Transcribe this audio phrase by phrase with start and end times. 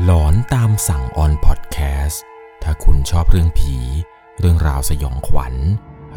[0.00, 2.22] หลอนตามสั่งออนพอดแคสต์
[2.62, 3.76] ถ้าคุณชอบเรื่องผี
[4.38, 5.54] เรื่องราวสยองขวัญ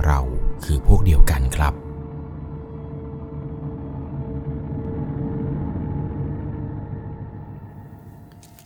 [0.06, 0.20] เรา
[0.64, 1.74] คือพวกเดียวกันครับ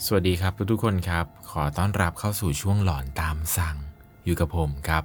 [0.05, 3.77] สวัสดีครับทุกๆคนครับ ขอต้อนรับเข้าสู่ช่วงหลอนตามสั่ง
[4.25, 5.03] อยู่กับผมครับ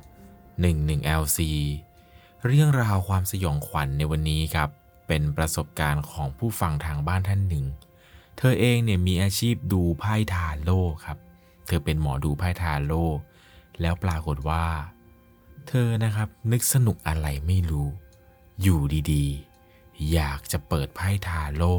[0.62, 1.38] 11LC
[2.46, 4.68] เรื่องราวความสยองขวัญในวันนี้ครับ
[5.08, 7.66] เป็นประสบการณ์ของผู้ฟังทางบ้านท่านหนึ่ง
[8.38, 11.18] เธอเองเนี่ยมีอาชีพดูไพ่ทาโร่ครับ
[11.66, 13.04] เธอเป็นหมอดูไพ่ทาโร่
[13.80, 14.66] แล้วปรากฏว่า
[15.68, 17.88] เธอนะครับนึกสนุกอะไรไม่รู้
[18.62, 18.80] อยู่
[19.12, 21.74] ดีๆ อยากจะเปิดไพ่ทาโร่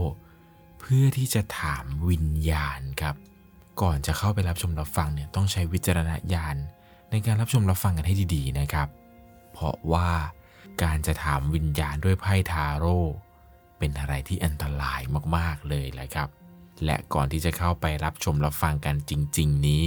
[0.80, 3.16] เพื่อที่จะถามวิญญาณครับ
[3.82, 6.56] ก่อนจะเข้าไปรับชมรับฟังเนี่ยต้องใช้วิจารณญาณ
[7.12, 8.88] ในการรับชมรับฟังกันให้ดีๆนะครับ
[9.52, 10.10] เพราะว่า
[10.84, 13.00] การจะถามวิญญาณด้วยไพ่ทาโร่
[13.80, 15.02] เป็นอะไรที่อันตราย
[15.36, 16.30] มากๆเลยแหละครับ
[16.84, 19.84] และก่อนที่จะเข้าไปรับชมรับฟังกันจริง ๆ นี้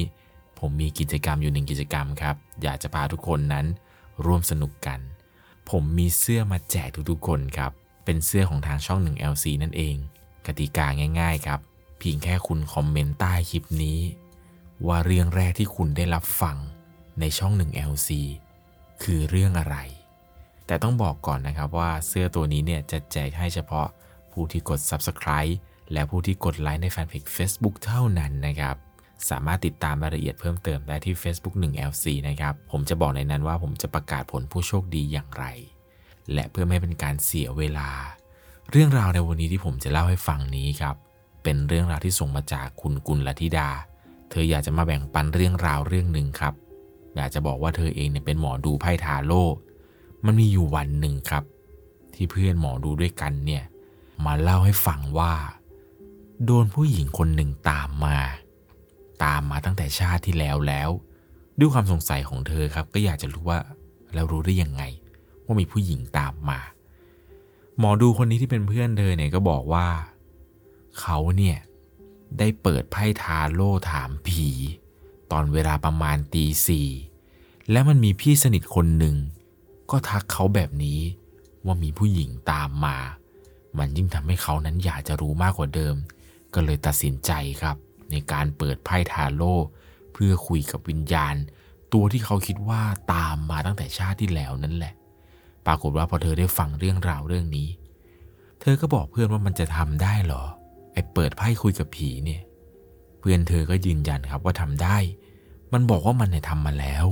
[0.59, 3.67] ผมมีกิจกรรมอยู่หนึ่งกิจกรรมครับ อยากจะพาทุกคนนั้น
[4.25, 5.01] ร่วมสนุกกัน
[5.71, 7.73] ผมมีเสื้อมาแจกทุกๆคนครับ
[8.05, 9.97] เป็นเสื้อของทางช่อง 1LC นั่นเอง
[10.47, 10.87] กติกา
[11.21, 11.61] ง่าย ๆ ครับ
[11.99, 13.99] เพียงแค่คุณคอมเมนต์ใต้คลิปนี้
[14.87, 16.57] ว่าเรื่องแรกที่คุณได้รับฟัง
[17.21, 18.09] ในช่อง 1LC
[19.03, 19.77] คือเรื่องอะไร
[20.67, 23.87] แต่ต้องบอกก่อนนะครับว่าเสื้อตัวนี้เนี่ยจะแจกให้เฉพาะ
[24.33, 25.55] ผู้ที่กด Subscribe
[25.93, 28.77] และผู้ที่กดไลค์ในแฟนเพจ Facebook เท่านั้นนะครับ
[29.31, 35.45] สามารถติดตามรายละเอียดเพิ่มเติมได้ที่ Facebook 1LC นะครับ ผมจะบอกในนั้นว่าผมจะประกาศผลผู้โชคดีอย่างไร
[36.33, 37.91] และเพื่อไม่เป็นการเสียเวลา
[38.71, 40.97] เรื่องราวในวันนี้ที่ผมจะเล่าให้ฟังนี้ครับ
[41.43, 43.69] เป็นเรื่องราวที่ส่งมาจากคุณกุลธิดา
[44.31, 46.55] เธออยากจะมาแบ่งปันเรื่องราวเรื่องหนึ่งครับ
[47.17, 49.45] อยากจะบอกว่าเธอเองเนี่ยเป็นหมอดูไพ่ทาโร่
[50.25, 51.45] มันมีอยู่วันหนึ่งครับ
[52.15, 53.65] ที่เพื่อนหมอดูด้วยกันเนี่ย
[54.25, 55.33] มาเล่าให้ฟังว่า
[56.45, 58.19] โดนผู้หญิงคนหนึ่งตามมา
[59.25, 60.91] ตามมาตั้งแต่ชาติที่แล้วแล้ว
[61.59, 63.61] ด้วยความสงสัยของเธอครับ ก็อยากจะรู้ว่า
[64.15, 64.83] แล้วรู้ได้ยังไง
[65.45, 66.61] ว่ามีผู้หญิงตามมา
[67.79, 69.89] หมอดูคนนี้ที่เป็นเพื่อนเธอเนี่ยก็บอกว่า
[71.01, 71.59] เขาเนี่ย
[72.39, 74.49] ได้เปิดไพ่ทาโร่ถามผี
[75.33, 76.89] ตอนเวลาประมาณตีสี่
[77.71, 79.17] และมันมีพี่สนิทคนหนึ่ง
[79.91, 81.01] ก็ทักเขาแบบนี้
[81.65, 82.97] ว่ามีผู้หญิงตามมา
[83.79, 85.97] มันยิ่งทำให้เขานั้นอยากจะรู้มากกว่าเดิม
[86.61, 87.33] ก็เลยตัดสินใจ
[87.63, 87.77] ครับ
[88.11, 89.57] ในการเปิดไพ่ทาโร่
[90.13, 91.35] เพื่อคุยกับวิญญาณ
[91.93, 92.83] ตัวที่เขาคิดว่า
[93.13, 94.95] ตามมาตั้งแต่ชาติที่แล้วนั่นแหละ
[95.67, 97.69] ปรากฏว่าพอเธอได้ฟังเรื่องราวเรื่องนี้
[98.61, 100.45] เธอก็บอกเพื่อนว่ามันจะทำได้เหรอ
[100.93, 102.43] ไอเปิดไพ่คุยกับผีเนี่ย
[103.21, 104.97] เพื่อนเธอก็ยืนยันครับว่าทำได้
[105.73, 107.07] มันบอกว่ามันเนี่ยทำมาแล้ว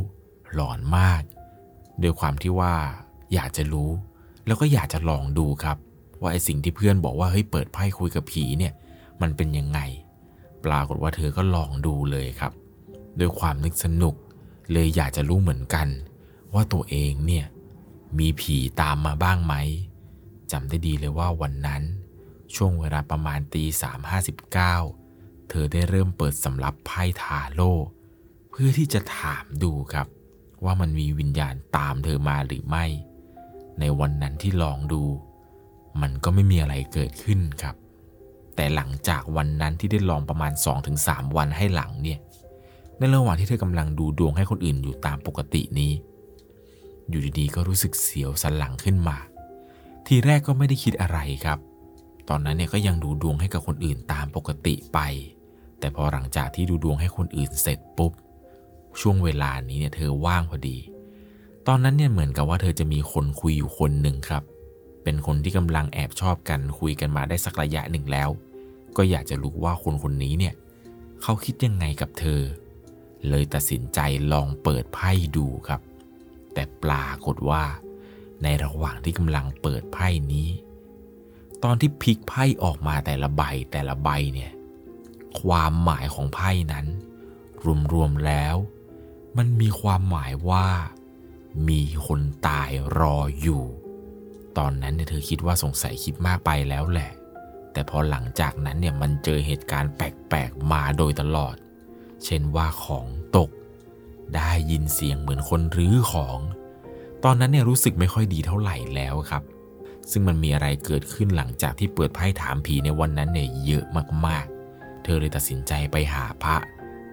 [0.55, 1.23] หลอนมาก
[2.03, 2.75] ด้วยความที่ว่า
[3.35, 3.91] อยากจะรู้
[4.47, 5.77] แล้วก็อยากจะลองดูครับ
[6.21, 8.73] ว่าไอสิ่งที่เพื่อนบอกว่าเฮ้ยเปิดไพ่คุยกับผีเนี่ย
[9.21, 9.81] มันเป็นยังไง
[10.65, 12.53] ปรากฏว่าเธอก็ลองดูเลยครับ
[13.19, 14.15] ด้วยความนึกสนุก
[14.73, 15.89] เลยอยากจะรู้เหมือนกัน
[16.55, 17.47] ว่าตัวเองเนี่ย
[18.19, 19.55] มีผีตามมาบ้างไหม
[20.53, 21.83] จำได้ดีเลยว่าวันนั้น
[22.55, 24.77] ช่วงเวลาประมาณตีสามห้าสิบเก้า
[25.49, 27.73] เธอได้เริ่มเปิดสำรับไพ่ทาโร่
[28.51, 30.07] เพื่อที่จะถามดูครับ
[30.65, 32.85] ว่ามันมีวิญญาณตามเธอมาหรือไม่
[33.81, 35.03] ในวันนั้นที่ลองดู
[36.01, 37.77] มันก็ไม่มีอะไรเกิดขึ้นครับ
[38.57, 40.53] แต่หลังจากวันนั้นที่ได้ลองประมาณ
[40.95, 42.19] 2-3 วันให้หลังเนี่ย
[42.99, 45.93] ในระหว่างที่เธอกำลังดูดวงให้คนอื่นอยู่ตามปกตินี้
[47.09, 49.17] อยู่ดีๆ ก็รู้สึกเสียวสันหลังขึ้นมา
[50.07, 51.59] ทีแรกก็ไม่ได้คิดอะไรครับ
[52.29, 54.99] ตอนนั้นเนี่ยก็ยังดูดวงให้กับคนอื่นตามปกติไป
[55.79, 58.13] แต่พอหลังจากที่ดูดวงให้คนอื่นเสร็จปุ๊บ
[59.01, 60.79] ช่วงเวลานี้เนี่ยเธอว่างพอดี
[61.67, 64.43] ตอนนั้นเนี่ยเหมือนกับว่าเธอจะมีคนคุยอยู่คนหนึ่งครับ
[65.05, 68.29] เป็นคนที่กำลังแอบชอบกันคุยกันมาได้สักระยะหนึ่งแล้ว
[68.97, 70.55] ก็อยากจะรู้ว่าคนคนนี้เนี่ย
[71.23, 72.43] เขาคิดยังไงกับเธอ
[73.29, 74.01] เลยตัดสินใจ
[74.33, 75.81] ลองเปิดไพ่ดูครับ
[76.55, 77.65] แต่ปรากฏว่า
[78.43, 80.49] ในระหว่างที่กำลังเปิดไพ่นี้
[81.65, 83.43] ตอนที่พลิกไพ่ออกมาแต่ละใบ
[83.73, 84.53] แต่ละใบเนี่ย
[85.41, 86.87] ความหมายของไพ่นั้น
[87.93, 88.57] รวมๆแล้ว
[89.37, 90.69] มันมีความหมายว่า
[91.69, 93.65] มีคนตายรออยู่
[94.59, 97.11] ตอนนั้นเนี่ยเธอคิดว่าสงสัยคิดมากไปแล้วแหละ
[97.77, 101.57] แต่พอหลังจากนั้นเนี่ยมันเจอเหตุการณ์แปลกๆมาโดยตลอด
[102.25, 103.07] เช่นว่าของ
[103.37, 103.51] ตก
[104.35, 106.39] ได้ยินเสียงเหมือนคนรื้อของ
[107.25, 109.43] ตอนนั้นเนี่ยรู้สึกไม่ค่อยดีเท่าไหร่แล้วครับ
[110.11, 113.85] ซึ่งมันมีอะไรเกิดขึ้นหลังจากที่เปิดไพ่ถามผีในวันนั้นเนี่ยเยอะ
[114.27, 116.57] มากๆ เธอเลยตัดสินใจไปหาพระ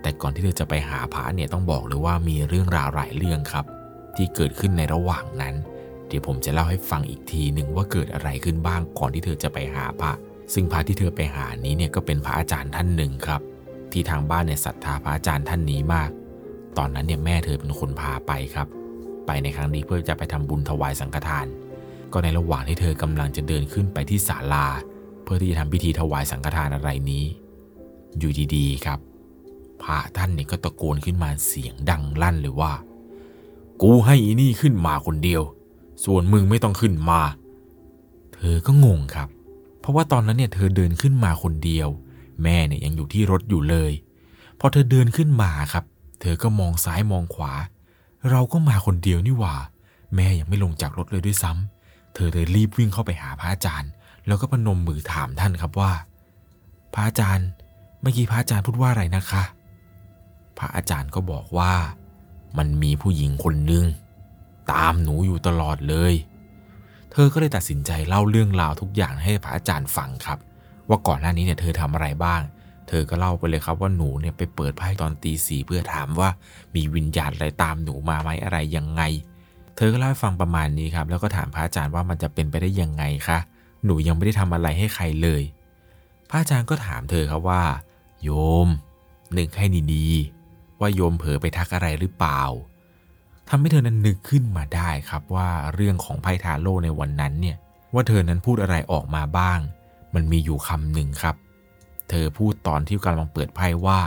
[0.01, 3.65] แต่ก่อนที่เธอจะไปหาพระเนี่ยต้องบอกเลยว่ามีเรื่องราวหลายเรื่องครับ
[4.15, 5.55] ที่เกิดขึ้นในระหว่างนั้น
[6.07, 10.11] เดี๋ยวผมจะเล่าให้ฟังอีกทีหนึ่งว่าเกิดอะไรขึ้นบ้างก่อนที่เธอจะไปหาพระ
[10.53, 13.41] ซึ่งพระที่เธอไปหานี้เนี่ยก็เป็นพระอาจารย์ท่านหนึ่งครับ
[13.91, 16.09] ที่ทางบ้านเนี่ยศรัทธาพระอาจารย์ท่านนี้มาก
[16.77, 18.67] ตอนนั้นเนี่ยแม่เธอเป็นคนพาไปครับ
[19.25, 21.45] ไปในครั้งนี้เพื่อจะไปทำบุญถวายสังฆทาน
[22.11, 24.67] ก็ในระหว่างที่เธอกำลังจะเดินขึ้นไปที่ศาลา
[25.23, 27.25] เพื่อที่จะทำพิธีถวายสังฆทานอะไรนี้
[28.17, 28.99] อยู่ดีๆครับ
[29.83, 32.73] พระท่านเนี่ยก็ตะโกนขึ้นมาเสียงดังลั่นเลยว่า
[33.81, 35.41] กูให้อีนี่ขึ้นมาคนเดียว
[36.05, 37.21] ส่วนมึงไม่ต้องขึ้นมา
[38.35, 39.29] เธอก็งงครับ
[39.83, 41.89] เพราะว่าตอนนั้นเนี่ยเธอเดินขึ้นมาคนเดียว
[42.43, 43.91] แม่เนี่ยยังอยู่ที่รถอยู่เลย
[44.59, 45.85] พอเธอเดินขึ้นมาครับ
[46.21, 47.53] เธอก็มองซ้ายมองขวา
[48.29, 49.55] เราก็มาคนเดียวนี่หว่า
[50.15, 53.91] แม่ยังไม่ลงจากรถเลยด้วยซ้ำเธอเลยรีบวิ่งเข้าไปหาพระอาจารย์
[54.27, 55.91] แล้วก็พนมมือถามท่านครับว่า
[56.93, 57.47] พระอาจารย์
[58.01, 59.43] เมื่อกี้พระอาจารย์พูดว่าอะไรนะคะ
[60.57, 61.73] พระอาจารย์ก็บอกว่า
[62.57, 63.85] มันมีผู้หญิงคนหนึ่ง
[64.71, 66.13] ตามหนูอยู่ตลอดเลย
[67.13, 70.39] เธอก็เลยตัดสินใจเล่าเรื่องราวทุกอย่างให้พระอาจารย์ฟังครับ
[70.89, 72.41] ว่าก่อนหน้านี้เนี่ยเธอทำอะไรบ้าง
[72.87, 76.29] เธอก็เล่าไปเลยครับว่าหนูเนี่ยไปเปิดไพ่ตอนตีสี่เพื่อถามว่า
[76.75, 79.01] มีวิญญาณอะไรตามหนูมาไหมอะไรยังไง
[79.75, 83.39] เธอก็เล่าให้ฟังประมาณนี้ครับ แล้วก็ถามพระอาจารย์ว่ามันจะเป็นไปได้ยังไงคะ
[83.85, 85.43] หนูยังไม่ได้ทำอะไรให้ใครเลย
[86.29, 87.63] พระอาจารย์ก็ถามเธอครับว่า
[88.23, 88.29] โย
[88.65, 88.67] ม
[89.37, 92.41] นึกให้ดีๆว่าโยมเผลอไปทักอะไรหรือเปล่า
[93.49, 97.57] ทำให้เธอนั้นนึกขึ้นมาได้ครับว่าเรื่องของไพ่ทาโร่ในวันนั้นเนี่ย
[97.93, 99.59] ว่าเธอนั้นพูดอะไรออกมาบ้าง
[100.13, 101.35] มันมีอยู่คำหนึ่งครับ
[102.09, 104.01] เธอพูดตอนที่กำลังเปิดไพ่ว่า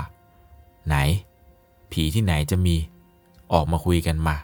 [0.86, 0.96] ไหน
[1.92, 2.74] ผีที่ไหนจะมี
[3.52, 4.36] ออกมาคุยกันมา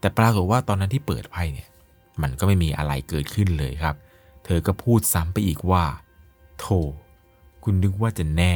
[0.00, 1.68] แต่ปรากฏว่าตอนนั้นที่เปิดไพ่เนี่ย
[2.22, 3.94] มันก็ไม่มีอะไรเกิดขึ้นเลยครับ
[4.44, 5.84] เธอก็พูดซ้ำไปอีกว่า
[6.58, 6.80] โธ่
[7.64, 8.52] คุณนึกว่าจะแน่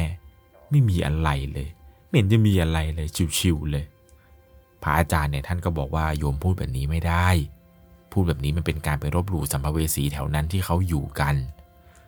[0.69, 1.67] ไม่มีอะไรเลย
[2.07, 3.07] ไม่เห็นจะมีอะไรเลย
[3.37, 3.85] ชิวๆเลย
[4.83, 7.27] พระอาจารย์เนี่ยท่านก็บอกว่าโยมพูดแบบนี้ไม่ได้
[8.11, 11.35] พูดแบบนี้มันเป็นการไปรบหลู่สัมภเวสีแถวนั้นที่เขาอยู่กัน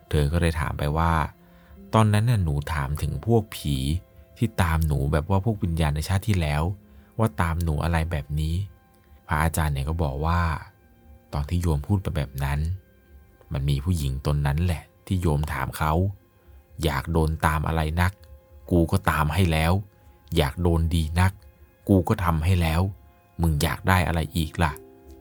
[0.10, 1.12] เธอก็เลยถามไปว่า
[1.94, 3.76] ตอนนั้นน่ะหนูถามถึงพวกผี
[4.38, 6.64] ที่ตามหนูแบบว่าพวกวิญญาณในชาติที่แล้ว
[7.20, 8.56] ว่าตามหนูอะไรแบบนี้
[9.28, 10.40] พระอาจารย์เนี่ยก็บอกว่า
[11.34, 12.60] ตอนที่โยมพูดไปแบบนั้น
[13.54, 15.94] มันมีผู้หญิงตนนั้นแหละ ที่โยมถามเขา
[16.84, 18.12] อยากโดนตามอะไรนัก
[18.72, 19.74] กูก็ตามให้แล้ว
[20.38, 21.32] อยากโดนดีนัก
[21.88, 22.82] กูก็ทำให้แล้ว
[23.42, 24.72] มึงอยากได้อะไรอีกล่ะ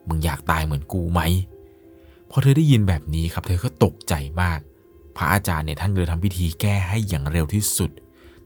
[0.08, 1.20] มึงอยากตายเหมือนกูไหม
[2.30, 4.60] พอเธอได้ยินแบบนี้ครับ เธอก็ตกใจมาก
[5.16, 7.90] พระอาจารย์เนี่ยท่านเลยทำพิธีแก้ให้อย่างเร็วที่สุด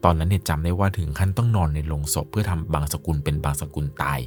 [0.04, 4.20] ตอนนั้นเนี่ยจำได้ว่าถึงขั้นต้องนอนในโลงศพเพื่อทำบางสกุลเป็นบางสกุลตาย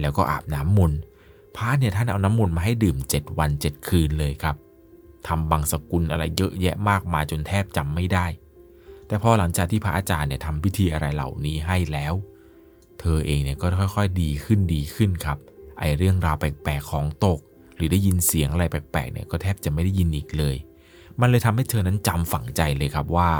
[0.00, 0.98] แล้วก็อาบน้ำมนต์
[1.56, 4.56] พระเนี่ยท่านเอาน้ำมนต์มาให้ดื่ม 7 วัน 7 คืนเลยครับ
[5.28, 8.26] ทำบางสกุลอะไรเยอะแยะมากมายจนแทบจำไม่ได้
[9.06, 12.14] แต่พอหลังจากที่พระอาจารย์เนี่ยทำพิธีอะไรเหล่านี้ให้แล้ว
[13.00, 15.38] เธอเองเนี่ยก็ค่อยๆ ดีขึ้นดีขึ้นครับ
[15.78, 17.40] ไอเรื่องราวแปลกๆของตก
[17.76, 20.56] หรือได้ยินเสียงอะไรแปลกๆเนี่ยก็แทบจะไม่ได้ยินอีกเลย
[21.20, 23.30] มันเลยทำให้เธอนั้นจำฝังใจเลยครับว่า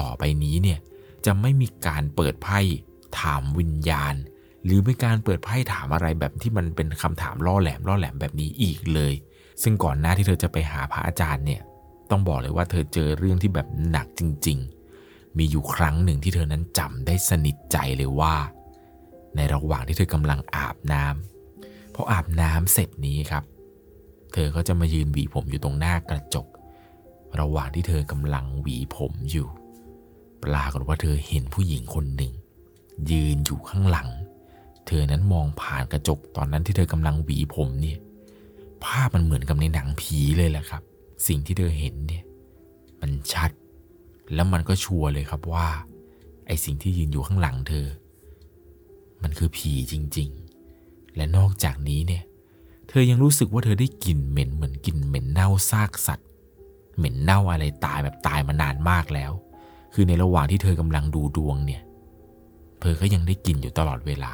[0.00, 0.78] ต่อไปนี้เนี่ย
[1.26, 2.58] จะไม่มีการเปิดไพ่
[3.20, 4.14] ถามวิญญาณ
[4.64, 9.12] หรือเป็นการเปิดไพ่ถามอะไรแบบที่มันเป็นคำถามล่อแหลมล่อแหลมแบบนี้อีกเลย
[9.62, 11.62] ซึ่งก่อนหน้าที่เธอจะไปหาพระอาจารย์เนี่ย
[12.10, 14.58] ต้องบอกเลยว่าเธอเจอเรื่องที่แบบหนักจริง
[14.98, 18.34] ๆ มีอยู่ครั้งหนึ่งที่เธอนั้นจำได้สนิทใจเลยว่า
[19.38, 23.44] ในระหว่างที่เธอกำลังอาบน้ำพออาบน้ำเสร็จนี้ครับ
[24.32, 26.46] เธอก็จะมายืนหวีผมอยู่ตรงหน้ากระจก
[27.40, 29.48] ระหว่างที่เธอกำลังหวีผมอยู่
[30.44, 32.32] ปรากฏว่าเธอเห็นผู้หญิงคนหนึ่ง
[33.10, 34.08] ยืนอยู่ข้างหลัง
[34.86, 37.98] เธอนั้นมองผ่านกระจกตอนนั้นที่เธอกำลังหวีผมเนี่ย
[38.84, 40.82] ภาพมันเหมือนกับในหนังผีเลยแหละครับ
[41.26, 42.24] สิ่งที่เธอเห็นเนี่ย
[43.00, 43.50] มันชัด
[44.34, 45.68] แล้วมันก็ชัวร์เลยครับว่า
[46.46, 47.86] ไอสิ่งที่ยืนอยู่ข้างหลังเธอ
[49.22, 52.22] มันคือผีจริงๆ และนอกจากนี้เนี่ย
[52.88, 56.28] เธอยังรู้สึกว่าเธอได้กลิ่นเหม็นเหมือนกลิ่นเหม็นเน่าซากสัตว์
[56.96, 59.32] เหม็นเน่าอะไรตายแบบตายมานานมากแล้ว
[59.94, 61.82] คือในระหว่างที่เธอกำลังดูดวงเนี่ย
[62.80, 64.32] เธอก็ยังได้กลิ่นอยู่ตลอดเวลา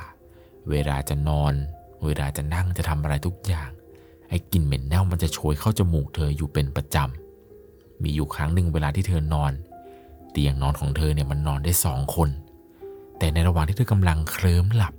[0.71, 1.53] เวลาจะนอน
[2.05, 3.71] เวลาจะนั่งจะทำอะไรทุกอย่าง
[4.29, 9.53] ไอ้กลิ่นเหม็นเน่ามันจะโชยเข้าจมูกเธออยู่เป็นประจำมีอยู่ครั้งหนึ่งเวลาที่เธอนอน
[10.31, 12.29] เตียงนอนของเธอเนี่ยมันนอนได้สองคน
[13.19, 14.95] แต่ในระหว่างที่เธอกำลังเคลิ้มหลับ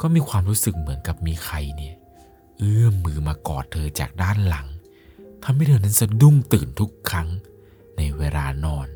[0.00, 1.94] ก็มีความรู้สึกเหมือนกับมีใครเนี่ย
[2.58, 4.66] เอื้อมมือมากอดเธอจากด้านหลัง
[5.42, 7.28] ทำให้เธอนั้นสะดุ้งตื่นทุกครั้ง
[7.96, 8.88] ในเวลานอน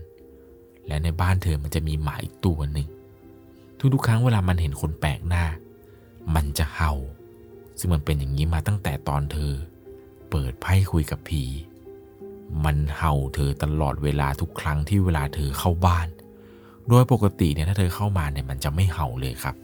[0.87, 2.88] และในบ้านเธอมันจะมีหมาอีกตัวหนึ่ง
[3.94, 5.44] ทุกๆครั้งเวลามันเห็นคนแปลกหน้า
[6.35, 6.92] มันจะเห่า
[7.78, 9.52] ซึ่งมันเป็นอย่างนี้มาตั้งแต่ตอนเธอ
[10.30, 11.44] เปิดไพ่คุยกับผี
[12.64, 16.09] มันเห่าเธอตลอดเวลาทุกครั้งที่เวลาเธอเข้าบ้าน
[16.88, 19.55] โดยปกติเนี่ยถ้าเธอเข้ามาเนี่ยมันจะไม่เห่าเลยครับ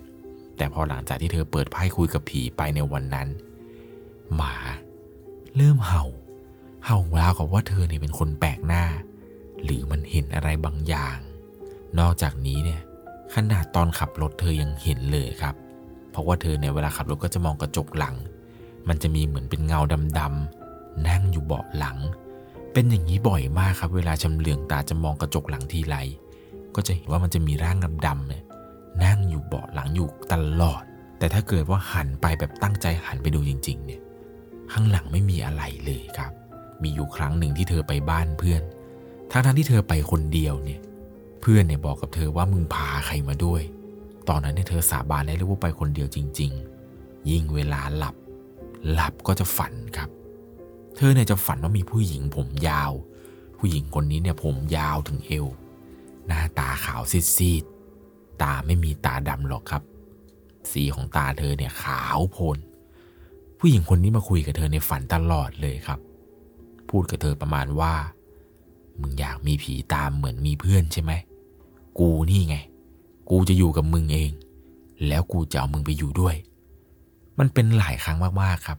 [0.57, 3.29] แต่พอหลังจากที่เธอเปิดไพ่คุยกับผีไปในวันนั้น
[4.35, 4.55] หมา
[5.57, 6.05] เริ่มเห่า
[6.85, 8.85] เห่าราวกับว่าเธอเนี่ยเป็นคนแปลกหน้า
[9.65, 11.19] หรือมันเห็นอะไรบางอย่าง
[11.99, 12.81] นอกจากนี้เนี่ย
[13.35, 15.55] ขนาดตอนขับรถเธอยังเห็นเลยครับ
[16.11, 18.17] เพราะว่าเธอเนี่ยเวลาขับรถก็จะมองกระจกหลัง
[18.89, 19.81] มันจะมีเหมือนเป็นเงา
[20.19, 21.99] ดำๆนั่งอยู่เบาะหลัง
[22.73, 25.97] เป็นอย่างนี้บ่อยมากครับ เวลาชำเลืองตาจะมองกระจกหลังทีไร
[26.77, 28.43] ก็จะเห็นว่ามันจะมีร่างดำๆเนี่ย
[29.05, 30.83] นั่งอยู่เบาะหลังอยู่ตลอด
[31.19, 34.01] แต่ถ้าเกิดว่าหันไปแบบตั้งใจหันไปดูจริง ๆ เนี่ย
[34.73, 36.33] ข้างหลังไม่มีอะไรเลยครับ
[36.83, 38.63] มีอยู่ครั้งหนึ่งที่เธอไปบ้านเพื่อน
[39.31, 40.81] ทั้งๆที่เธอไปคนเดียวเนี่ย
[41.41, 43.63] เพื่อนเนี่ยบอกกับเธอว่ามึงพาใครมาด้วย
[44.29, 46.53] ตอนนั้นเนี่ยเธอสาบานได้เลยว่าไปคนเดียวจริง
[46.91, 48.17] ๆ ยิ่งเวลาหลับ
[48.93, 50.11] หลับก็จะฝันครับ
[50.97, 52.93] เธอเนี่ยจะฝันว่ามีผู้หญิงผมยาว
[53.59, 55.47] ผู้หญิงคนนี้เนี่ยผมยาวถึงเอว
[56.27, 57.03] หน้าตาขาว
[57.37, 59.83] ซีดๆ ตาไม่มีตาดำหรอกครับ
[60.73, 62.59] สีของตาเธอเนี่ยขาวโพลน
[63.59, 66.01] ผู้หญิงคนนี้มาคุยกับเธอในฝันตลอดเลยครับ
[66.91, 67.95] พูดกับเธอประมาณว่า
[69.01, 71.13] มึงอยากมีผีตามเหมือนมีเพื่อนใช่ไหม
[71.99, 72.57] กูนี่ไง
[73.31, 74.31] กูจะอยู่กับมึงเอง
[75.09, 76.37] แล้วกูจะเอามึงไปอยู่ด้วย
[77.39, 78.79] มันเป็นหลายครั้งมากๆครับ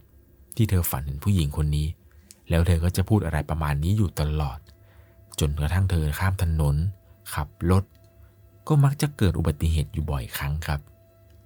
[0.55, 1.87] ที่เธอฝันเห็นผู้หญิงคนนี้
[2.49, 4.59] แล้วเธอก็จะพูดอะไรประมาณนี้อยู่ตลอด
[5.39, 6.75] จนกระทั่งเธอข้ามถนน
[7.33, 7.83] ขับรถ
[8.67, 10.79] ก็มักจะเกิดอุบัติเหตุอยู่บ่อยครั้งครับ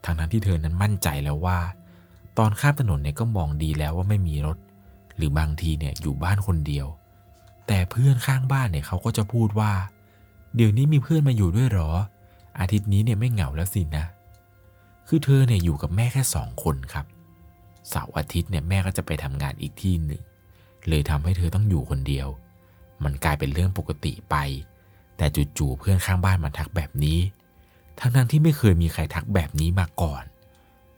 [0.05, 1.59] ทั้งนั้นที่เธอนั้นมั่นใจแล้วว่า
[2.37, 4.57] ตอนข้ามถนนเนี่ยก็มองดีแล้วว่าไม่มีรถ
[5.15, 6.87] หรือบางทีเนี่ยอยู่บ้านคนเดียว
[7.67, 9.71] แต่เพื่อนข้างบ้านเนี่ยเขาก็จะพูดว่า
[10.55, 11.89] เดี๋ยวนี้มีเพื่อนมาอยู่ด้วยหรอ
[12.59, 14.05] อาทิตย์นี้เนี่ยไม่เหงาแล้วสินะ
[15.07, 17.05] คือเธอเนี่ยอยู่กับแม่แค่สองคนครับ
[17.89, 20.21] เสาร์อาทิตย์เนี่ยแม่ก็จะไปทำงานอีกที่หนึ่ง
[20.87, 22.27] เลยทำให้เธอต้องอยู่คนเดียว
[23.03, 24.35] มันกลายเป็นเรื่องปกติไป
[25.17, 25.25] แต่
[25.57, 27.19] จู่ๆเพื่อนข้างบ้านมาทักแบบนี้
[27.99, 30.23] ทั้งนั้นที่ไม่เคยมีใครทักแบบนี้มาก่อน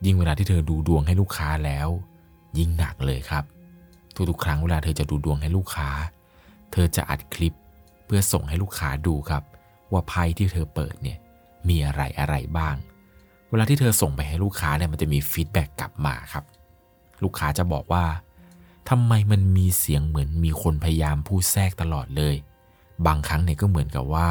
[0.04, 1.88] ยิ่งเวลาที่เธอดูดวงให้ลูกค้าแล้ว
[2.58, 3.44] ยิ่งหนักเลยครับ
[4.30, 5.90] ทุกๆครั้งเวลาเธอจะดูดวงให้ลูกค้า
[6.72, 7.54] เธอจะอัดคลิป
[8.06, 9.42] เพื่อส่งให้ลูกค้าดูครับ
[9.92, 11.18] ว่าไพ่ที่เธอเปิดเนี่ย
[11.68, 12.74] มีอะไรอะไรบ้าง
[13.50, 16.44] เวลาที่เธอส่งไปให้ลูกค้าเนี่ยมันจะมี feedback กลับมาครับ
[17.22, 18.04] ลูกค้าจะบอกว่า
[18.88, 22.34] ทำไมมันมีเสียงเหมือนมีคนพยายามพูดแทรกตลอดเลย
[23.06, 24.28] บางครั้งเนี่ยก็เหมือนกับว่า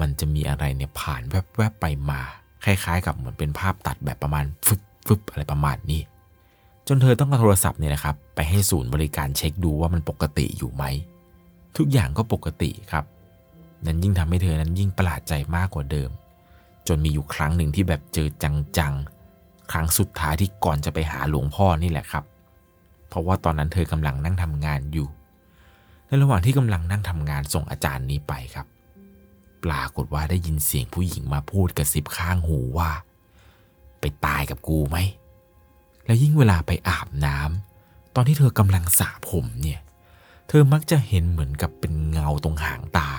[0.00, 2.20] มันจะมีอะไรเนี่ยผ่านแวบๆไปมา
[2.64, 6.00] คล้ายๆ กับเหมือนเป็นภาพตัดแบบประมาณฟึบฟึบอะไรประมาณนี้
[6.88, 10.84] จนเธอต้องเอาโทรศัพท์เนี่ยนะครับ ไปให้ศูนย์บริการเช็คดูว่ามันปกติอยู่ไหม
[11.76, 13.04] ทุกอย่างก็ปกติครับ
[13.86, 16.10] นั้นยิ่งทำให้เธอนั้นยิ่งประหลาดใจมากกว่าเดิม
[16.88, 18.28] จนมีอยู่ครั้งหนึ่งที่แบบเจอ
[18.78, 22.24] จังๆ ครั้งสุดท้ายที่ก่อนจะไปหาหลวงพ่อนี่แหละครับ
[23.08, 25.08] เพราะว่าตอนนั้นเธอกำลังนั่งทำงานอยู่
[26.06, 28.66] ในระหว่างที่กำลังนั่งทำงานส่งอาจารย์นี้ไปครับ
[29.64, 32.90] ปรากฏว่าได้ยินเสียงผู้หญิงมาพูดกระซิบข้างหูว่า
[34.00, 34.96] ไปตายกับกูไหม
[36.04, 39.80] แล้วยิ่งเวลาไปอาบน้ำตอนที่เธอกำลังสระผมเนี่ย
[40.48, 43.10] เธอมักจะเห็นเหมือนกับเป็นเงาตรงหางตา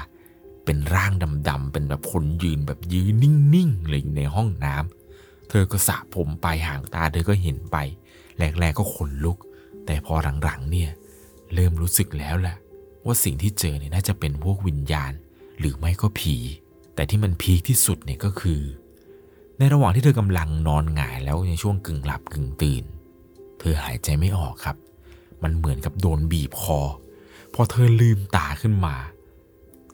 [0.65, 1.11] เป็นร่าง
[1.49, 7.77] ดำๆเป็นแบบคนยืนแบบยืนนิ่งๆเลยอยู่ในห้องน้ำเธอก็สระผมไปหางตาเธอก็เห็นไป
[8.37, 9.37] แรกๆก็ขนลุก
[9.85, 10.13] แต่พอ
[10.43, 10.91] หลังๆเนี่ย
[11.53, 12.57] เริ่มรู้สึกแล้วแหละ
[13.07, 15.11] ว่าสิ่งที่เจอเนี่ยน่าจะเป็นพวกวิญญาณ
[15.59, 16.35] หรือไม่ก็ผี
[16.95, 18.61] แต่ที่มันพีคที่สุดเนี่ยก็คือ
[19.57, 22.83] ในระหว่างที่เธอกำลังนอนหงายแล้วในช่วงกึ่งหลับกึ่งตื่น
[23.59, 24.77] เธอหายใจไม่ออกครับ
[25.43, 26.79] มันเหมือนกับโดนบีบคอ
[27.53, 28.95] พอเธอลืมตาขึ้นมา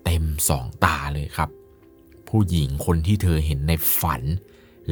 [0.03, 1.49] เต็มสองตาเลยครับ
[2.27, 4.21] ผู้หญิงคนที่เธอเห็นในฝัน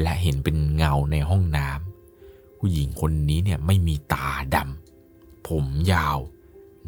[0.01, 6.17] และเห็นเป็นเงาในห้องน้ำผู้หญิงคนนี้เนี่ยไม่มีตาดำผมยาว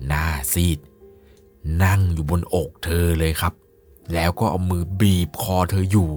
[0.08, 0.80] หน้าซีด
[1.84, 3.54] นั่งอยู่บนอกเธอเลยครับ
[4.14, 6.10] แล้วก็เอามือบีบคอเธออยู่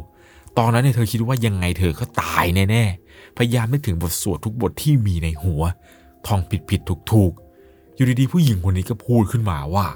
[0.59, 5.63] ตอนนั้นเนี่ยเธอคิดว่ายังไงเธอก็ตายแน่ๆ พยายามนึกถึงบทสวดทุกบทที่มีในหัว
[6.27, 9.87] ท่องผิดผิดถูกถูกๆอยู่ดีๆผู้หญิงคนนี้ก็พูดขึ้นมาว่า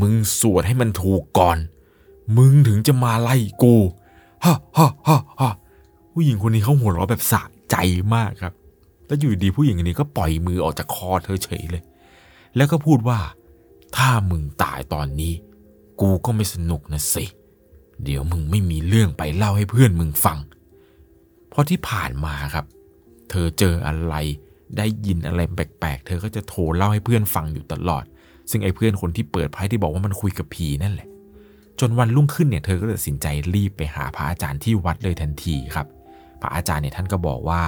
[0.00, 1.58] มึงสวดให้มันถูกก่อน
[2.36, 3.74] มึงถึงจะมาไล่กู
[4.44, 5.50] ฮ่าฮ่าฮ่าฮ่า
[6.12, 7.76] ผู้หญิงคนนี้เขาหัวเราะแบบสะใจ
[8.14, 8.52] มากครับ
[9.06, 11.82] แล้วอยู่ดีผู้หญิงคนนี้ก็ปล่อยมือออกจากคอเธอเฉยเลย
[12.56, 13.18] แล้วก็พูดว่า
[13.96, 15.32] ถ้ามึงตายตอนนี้
[16.00, 17.24] กูก็ไม่สนุกนะสิ
[18.04, 20.38] เดี๋ยวมึงไม่มีเรื่องไปเล่าให้เพื่อนมึงฟัง
[21.50, 22.66] เพราะที่ผ่านมาครับ
[23.30, 24.14] เธอเจออะไร
[24.76, 28.04] ได้ยินอะไรแปลกๆ เธอก็จะโทรเล่าให้เพื่อนฟังอยู่ตลอด
[28.50, 31.08] ซึ่งไอ้เพื่อนคนที่เปิดไพ่ที่บอกว่ามันคุยกับผีนั่นแหละ
[31.80, 35.86] จนวันรุ่งขึ้นเนี่ยเธอก็ตัดสินใจรีบไปหาพระอาจารย์ที่วัดเลยทันทีครับ
[36.40, 37.62] พระอาจารย์เนี่ยท่านก็บอกว่า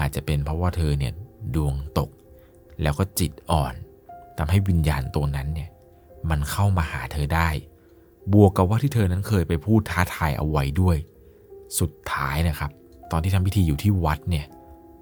[0.00, 1.12] อาจจะเป็นเพราะว่าเธอเนี่ย
[1.54, 2.10] ดวงตก
[2.82, 3.74] แล้วก็จิตอ่อน
[4.38, 5.70] ทำให้วิญญาณตัวนั้นเนี่ย
[6.30, 7.48] มันเข้ามาหาเธอได้
[8.32, 10.96] บวกกับว่าที่เธอนั้นเคยไปพูดท้าทายเอาไว้ด้วย
[11.78, 12.70] สุดท้ายนะครับ
[13.10, 14.46] ตอนที่ทำพิธีอยู่ที่วัดเนี่ย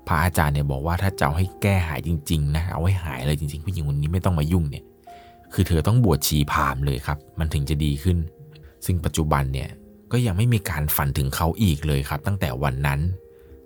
[0.07, 4.85] พระอาจารย์เนี่ยบอกว่าถ้าจะเอาให้แก้หายจริงๆนะเอาให้หายเลยจริงๆผู้หญิงคนนี้ไม่ต้องมายุ่งเนี่ย
[5.53, 8.19] คือเธอต้องบวชชีพามเลยครับ มันถึงจะดีขึ้น
[8.87, 9.69] ซึ่งปัจจุบันเนี่ย
[10.13, 13.01] ก็ยังไม่มีการฝันถึงเขาอีกเลยครับ ตั้งแต่วันนั้น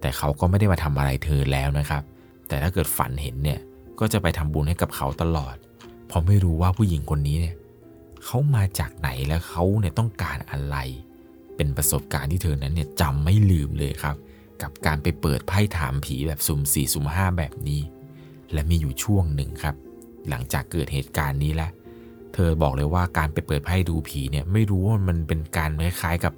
[0.00, 2.02] แต่เขาก็ไม่ได้มาทำอะไรเธอแล้วนะครับ
[2.48, 3.60] แต่ถ้าเกิดฝันเห็นเนี่ย
[4.00, 5.56] ก็จะไปทำบุญให้กับเขาตลอด
[6.06, 7.56] เพราะไม่รู้ว่าผู้หญิงคนนี้เนี่ย
[8.24, 10.76] เขามาจากไหนและเขาเนี่ยต้องการอะไร
[11.56, 14.16] เป็นประสบการณ์ที่เธอนั้นเนี่ยจำไม่ลืมเลยครับ
[14.62, 17.80] กับการไปเปิดไพ่ถามผีแบบสุ่มสี่สุ่มห้าแบบนี้
[18.52, 19.74] และมีอยู่ช่วงหนึ่งครับ
[20.28, 21.70] หลังจากเกิดเหตุการณ์นี้แล้ว
[22.34, 26.32] เธอบอกเลยว่าการไปเปิดไพ่ดูผีเนี่ยไม่รู้ว่ามันเป็นการคล้ายๆกับ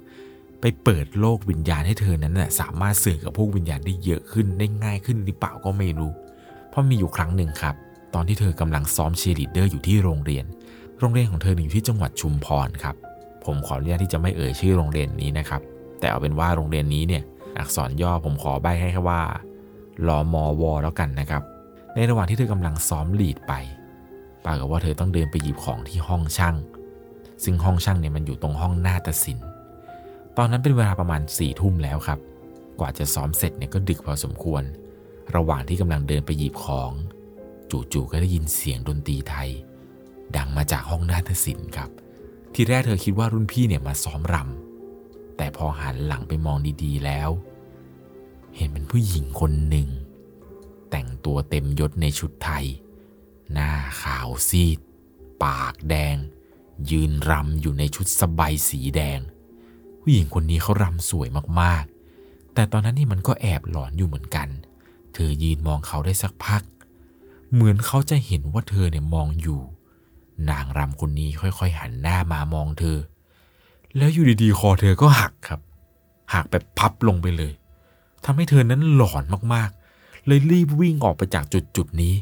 [0.61, 6.11] ไปเปิดโลกวิญญาณให้เธอนั้นน่ะสามารถสื่อกับพวกวิญญาณได้เยอะขึ้นได้ง่ายขึ้นหรือเปล่าก็ไม่รู้
[6.73, 7.75] เพราะมีอยู่ครั้งหนึ่งครับ
[8.13, 10.45] ตอนที่เธอกำลังซ้อมเชียร์ลีดเดอร์อยู่ที่โรงเรียน
[10.99, 12.95] โรงเรียนของเธออยู่ที่จังหวัดชุมพรครับ
[13.45, 15.61] ผมขออนุญาตที่จะไม่เอ่ยชื่อโรงเรียนนี้นะครับ
[15.99, 17.23] แต่เอาเป็นว่าโรงเรียนนี้เนี่ย
[17.57, 19.21] อักษรย่อผมขอใบ้ให้แค่ว่า
[20.07, 21.43] ลอมอวแล้วกันนะครับ
[21.93, 23.53] ในระหว่างที่เธอกำลังซ้อมลีดไป
[24.45, 26.55] ปรากฏว่าเธอต้องเดินไปหยิบของที่ห้องช่าง
[27.43, 29.37] ซึ่งห้องช่างเนี่ยมันอยู่ตรงห้องหน้าตัดสิน
[30.37, 32.19] ตอนนั้นเป็นเวลาประมาณสี่ทุ่มแล้วครับ
[32.79, 34.63] กว่าจะซ้อมเสร็จเนี่ยก็ดึกพอสมควร
[35.35, 36.91] ระหว่างที่กำลังเดินไปหยิบของ
[37.93, 39.49] จู่ๆก็ได้ยินเสียงดนตรีไทย
[40.35, 41.89] ดังมาจากห้องน้าตัดสินครับ
[42.53, 47.29] ทีแรกเธอคิดว่ารุ่นพี่เนี่ยมาซ้อมรำแต่พอหันหลังไปมองดีๆแล้ว
[48.55, 49.89] เห็นเป็นผู้หญิงคนหนึ่ง
[50.91, 52.65] แต่งตัวเต็มยศในชุดไทย
[53.51, 54.79] หน้าขาวซีด
[55.43, 56.17] ปากแดง
[56.91, 59.19] ยืนรำอยู่ในชุดสบายสีแดง
[60.01, 61.27] ผู้หญิงคนนี้เขารำสวย
[61.61, 66.61] มากๆ แต่ตอนนั้นนี่มันก็แอบหลอนอยู่เหมือนกันเเธอยืนมองเขาได้สักพัก
[67.53, 69.61] เหมือนเขาจะเห็นว่าเธอเนี่ยมองอยู่
[70.49, 72.97] นางรำคนนี้ค่อยๆหันหน้ามามองเธอ
[73.97, 75.59] แล้วอยู่ดีๆคอเธอก็หักครับ
[76.33, 77.53] หักแบบพับลงไปเลย
[78.25, 82.13] ทำให้เธอนั้นหลอนมากๆ เลยรีบวิ่งออกไปจากจุดๆนี้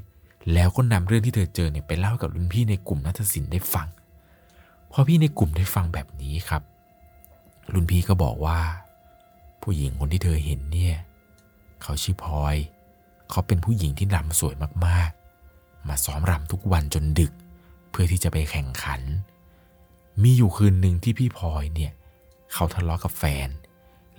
[0.53, 3.87] แล้วก็นำเรื่องที่เธอเจอเนี่ยไปเล่ากับรุ่นพี่ในกลุ่มนัทศิลป์ได้ฟัง
[4.91, 6.61] พอพี่ในกลุ่มได้ฟังแบบนี้ครับ
[7.73, 8.59] รุ่นพี่ก็บอกว่า
[9.61, 10.95] ผู้หญิงคนที่เธอเห็นเนี่ย
[11.81, 12.55] เขาชื่อพลอย
[13.31, 17.33] เขาเป็นผู้หญิงที่รำสวยมากๆ มาซ้อมรำทุกวันจนดึก
[17.89, 19.01] เพื่อที่จะไปแข่งขัน
[20.21, 21.91] มีอยู่คืนหนึ่งที่พี่พลอยเนี่ย
[22.53, 23.49] เขาทะเลาะกับแฟน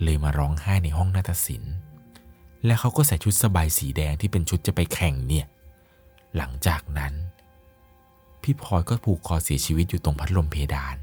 [0.03, 1.75] เลยมาร้องไห้ในห้องนาฏศิลป์
[2.64, 5.46] และเขาก็ใส่ชุดสบายสีแดงที่เป็นชุดจะไปแข่งเนี่ย
[6.37, 7.14] หลังจากนั้น
[8.42, 10.96] พี่พลอยก็ผูกคอเสียชีวิตอยู่ตรงพัดลมเพดาน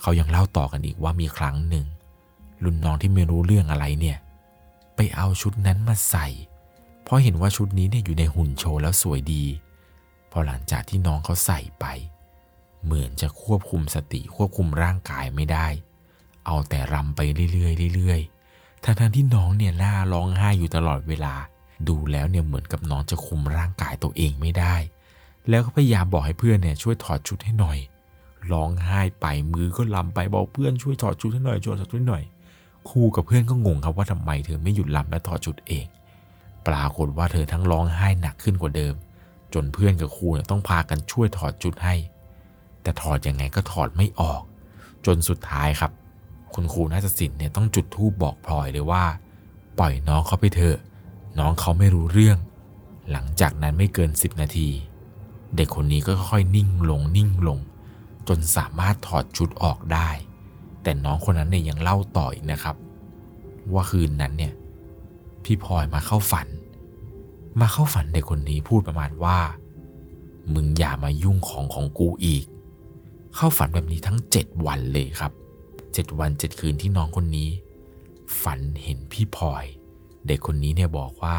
[0.00, 1.86] เขายังเล่าต่อกันอีกว่ามีครั้งหนึ่ง
[2.64, 4.18] รุ่นน้องที่ไม่รู้เรื่องอะไรเนี่ย
[4.96, 6.26] ไปเอาชุดนั้นมาใส่
[7.12, 9.44] ราะเห็นว่าชุดนี้เนี่ยอยู่ในหุ่นโชว์แล้วสวยดี
[10.30, 11.86] พอหลังจากที่น้องเขาใส่ไป
[12.84, 15.66] เหมือนจะควบคุมสติควบคุมร่างกายไม่ได้
[16.46, 17.20] เอาแต่รำไป
[17.52, 21.34] เรื่อยๆเรื่อยๆทั้งๆที่น้องเนี่ยหน้าร้องไห้อยู่ตลอดเวลา
[21.88, 24.74] ดูแล้วเนี่ยเหมือนกับน้องจะคุมร่างกายตัวเองไม่ได้
[25.48, 27.78] แล้วก็พยายามบอกให้เพื่อนเนี่ยช่วยถอดชุดให้หน่อย
[28.52, 32.22] ร้องไห้ไปมือก็ลำไปบอกเพื่อนช่วยถอดชุดให้หน่อยช่วยถอดชุดหน่อย
[32.88, 35.86] ครูกับเพื่อนก็งงครับว่าทำไมเธอไม่หยุดลำและถอดชุดเอง
[36.66, 38.94] ปรากฏว่าเธอทั้งร้องไห้หนักขึ้นกว่าเดิม
[39.54, 41.94] จนเพื่อนกับครูเนี่ยต้องพากันช่วยถอดชุดให้
[42.82, 44.42] แต่ถอดยังไงก็ถอดไม่ออก
[45.06, 45.92] จนสุดท้ายครับ
[46.54, 49.04] คุณครูนาฏศิลป์เนี่ยต้องจุดธูปบอกพลอยเลยว่า
[49.78, 50.78] ปล่อยน้องเขาไปเถอะ
[51.38, 52.38] น้องเขาไม่รู้เรื่อง
[53.12, 54.68] หลังจากนั้นไม่เกิน 10 นาที
[55.56, 57.58] เด็กคนนี้ก็ค่อยนิ่งลงนิ่งลง
[58.28, 60.08] จนสามารถถอดชุดออกได้
[60.82, 62.76] แต่น้องคนนั้นเนี่ยยังเล่าต่ออีกนะครับ
[63.72, 64.52] ว่าคืนนั้นเนี่ย
[65.44, 66.48] พี่พลอยมาเข้าฝัน
[67.60, 69.38] มาเข้าฝันเด็กคนนี้พูดประมาณว่า
[70.54, 72.44] มึงอย่ามายุ่งของของกูอีก
[73.34, 75.32] เข้าฝันแบบนี้ทั้ง7วันเลยครับ
[75.76, 77.50] 7วัน7คืนที่น้องคนนี้
[78.42, 79.64] ฝันเห็นพี่พลอย
[80.26, 81.38] เด็กคนนี้เนี่ยบอกว่า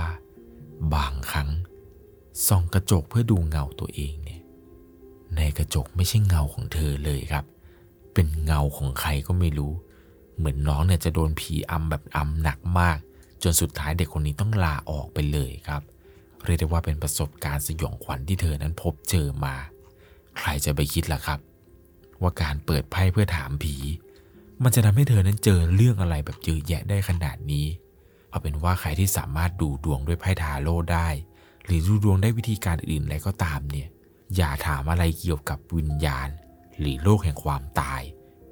[0.95, 1.49] บางครั้ง
[2.47, 4.41] ส่องกระจกเพื่อดูเงาตัวเองเนี่ย
[5.35, 7.45] ในกระจกไม่ใช่เงาของเธอเลยครับ
[8.13, 9.73] เป็นเงาของใครก็ไม่รู้
[10.37, 12.97] เหมือนน้องเนี่ยจะโดนผีอำแบบอำหนักมาก
[13.43, 15.81] จนสุดท้ายเด็กคนนี้ต้องลาออกไปเลยครับ
[16.45, 19.55] เรียกได้ว่าเป็นประสบการณ์สยองขวัญที่เธอนั้นพบเจอมา
[20.37, 21.39] ใครจะไปคิดล่ะครับ
[22.21, 23.75] ว่าการเปิดไพ่เพื่อถามผี
[24.63, 27.65] มันจะทำให้เธอนั้นเจอเรื่องอะไรแบบเยอะแยะได้ขนาดนี้
[28.29, 31.07] เอาเป็นว่าใครที่สามารถดูดวงด้วยไพ่ทาโร่ได้
[31.65, 33.89] หรือดูดวงได้วิธีการอื่นอะไรก็ตามเนี่ย
[34.35, 36.29] อย่าถามอะไรเกี่ยวกับวิญญาณ
[36.79, 38.01] หรือโลกแห่งความตาย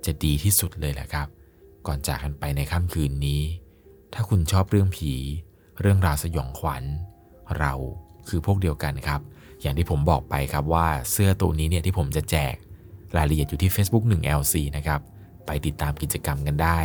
[0.05, 1.27] จะดีที่สุดเลยแหละครับ
[1.87, 3.41] ก่อนจากกันไปในค่ำคืนนี้
[4.13, 5.13] ถ้าคุณชอบเรื่องผี
[5.81, 6.83] เรื่องราวสยองขวัญ
[7.59, 7.73] เรา
[8.27, 9.21] คือพวกเดียวกันครับ
[9.61, 12.55] อย่างที่ผมบอกไปครับว่าเสื้อตัวนี้เนี่ยที่ผมจะแจก
[13.17, 15.01] รายละเอียดอยู่ที่ Facebook 1 LC นะครับ
[15.45, 16.79] ไปติดตามกิจกรรมกันได้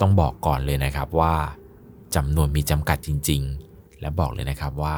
[0.00, 1.34] ต้องบอกก่อนเลยนะครับว่า
[2.14, 3.42] จำนวนมีจำกัดจริง
[3.72, 4.96] ๆ และบอกเลยนะครับว่า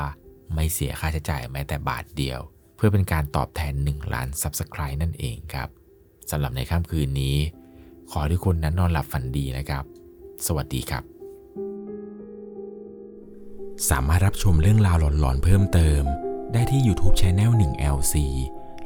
[0.55, 2.40] ไม่เสียค่าใช้จ่ายแม้แต่บาทเดียว
[2.77, 5.68] เพื่อเป็นการตอบแทน 1 ล้าน Subscribe นั่นเองครับ
[6.31, 7.37] สำหรับในค่ำคืนนี้
[8.11, 9.85] ขอให้ทุกคนนั้นนอนหลับฝันดีนะครับ
[10.47, 11.13] สวัสดีครับ
[13.90, 16.02] สามารถรับชมเรื่องราวหลอนๆเพิ่มเติม
[16.52, 18.14] ได้ที่ YouTube Channel 1 LC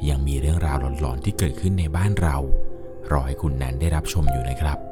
[0.09, 2.37] ยังมีเรื่องราวหลอนๆที่เกิดขึ้นในบ้านเรา
[3.11, 4.88] รอให้คุณนันได้รับชมอยู่นะครับ